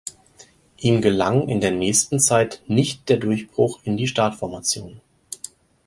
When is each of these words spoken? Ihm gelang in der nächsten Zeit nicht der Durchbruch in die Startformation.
Ihm 0.79 0.99
gelang 1.03 1.47
in 1.47 1.61
der 1.61 1.69
nächsten 1.69 2.19
Zeit 2.19 2.63
nicht 2.65 3.07
der 3.07 3.17
Durchbruch 3.17 3.81
in 3.83 3.97
die 3.97 4.07
Startformation. 4.07 4.99